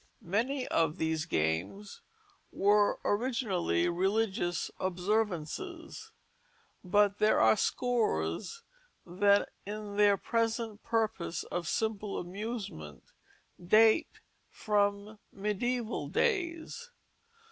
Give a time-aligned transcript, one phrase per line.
[0.25, 2.01] Many of these games
[2.51, 6.11] were originally religious observances;
[6.83, 8.63] but there are scores
[9.05, 13.11] that in their present purpose of simple amusement
[13.63, 16.89] date from mediæval days.